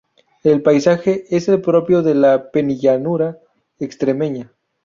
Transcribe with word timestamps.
El 0.43 0.63
paisaje 0.63 1.25
es 1.29 1.47
el 1.47 1.61
propio 1.61 2.01
de 2.01 2.15
la 2.15 2.49
penillanura 2.49 3.37
extremeña. 3.79 4.51